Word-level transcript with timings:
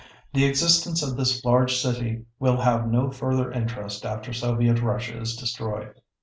The 0.33 0.45
existence 0.45 1.03
of 1.03 1.15
this 1.15 1.45
large 1.45 1.75
city 1.77 2.25
will 2.39 2.57
have 2.57 2.87
no 2.89 3.11
further 3.11 3.51
interest 3.51 4.03
after 4.03 4.33
Soviet 4.33 4.81
Russia 4.81 5.21
is 5.21 5.35
destroyed. 5.35 5.93